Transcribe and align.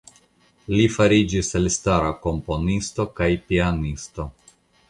Li 0.75 0.85
fariĝis 0.93 1.51
elstara 1.59 2.09
komponisto 2.25 3.09
kaj 3.21 3.31
pianisto. 3.51 4.31